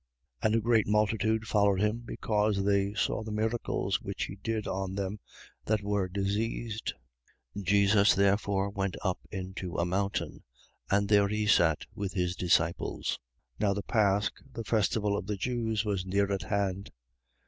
[0.41, 0.45] 6:2.
[0.47, 4.95] And a great multitude followed him, because they saw the miracles which he did on
[4.95, 5.19] them
[5.65, 6.95] that were diseased.
[7.55, 7.63] 6:3.
[7.65, 10.43] Jesus therefore went up into a mountain:
[10.89, 13.19] and there he sat with his disciples.
[13.59, 13.59] 6:4.
[13.67, 16.89] Now the pasch, the festival day of the Jews, was near at hand.